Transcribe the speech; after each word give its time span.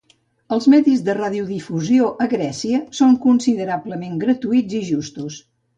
Els 0.55 0.67
medis 0.73 1.03
de 1.09 1.15
radiodifusió 1.17 2.09
a 2.25 2.29
Grècia 2.33 2.81
són 3.03 3.17
considerablement 3.29 4.21
gratuïts 4.27 4.79
i 4.81 4.87
justos. 4.95 5.45